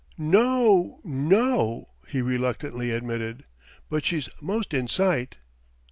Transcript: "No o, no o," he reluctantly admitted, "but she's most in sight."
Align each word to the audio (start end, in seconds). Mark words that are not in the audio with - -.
"No 0.17 0.65
o, 0.65 0.99
no 1.03 1.59
o," 1.61 1.89
he 2.07 2.23
reluctantly 2.23 2.89
admitted, 2.89 3.45
"but 3.87 4.03
she's 4.03 4.29
most 4.41 4.73
in 4.73 4.87
sight." 4.87 5.37